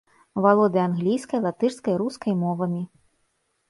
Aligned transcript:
Валодае 0.45 0.83
англійскай, 0.89 1.39
латышскай, 1.45 1.95
рускай 2.03 2.33
мовамі. 2.45 2.83